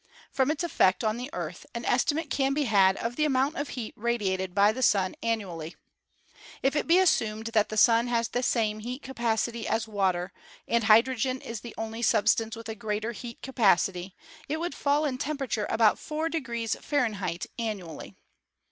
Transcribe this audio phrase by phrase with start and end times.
[0.31, 3.69] From its effect on the Earth an estimate can be had of the amount of
[3.77, 5.75] heat radiated by the Sun annually.
[6.63, 10.33] If it be assumed that the Sun has the same heat capacity as water,
[10.67, 14.15] and hydrogen is the only substance with a greater heat capacity,
[14.49, 16.93] it would fall in temperature about 4 F.
[17.59, 18.15] annually.